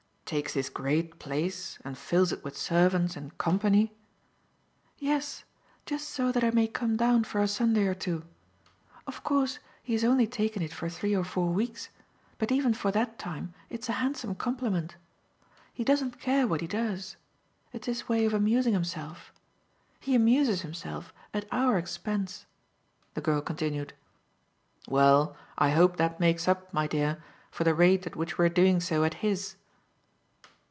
[0.25, 3.91] "Takes this great place and fills it with servants and company?"
[4.97, 5.43] "Yes,
[5.85, 8.23] just so that I may come down for a Sunday or two.
[9.05, 11.89] Of course he has only taken it for three or four weeks,
[12.37, 14.95] but even for that time it's a handsome compliment.
[15.73, 17.17] He doesn't care what he does.
[17.73, 19.33] It's his way of amusing himself.
[19.99, 22.45] He amuses himself at our expense,"
[23.15, 23.91] the girl continued.
[24.87, 28.79] "Well, I hope that makes up, my dear, for the rate at which we're doing
[28.79, 29.57] so at his!"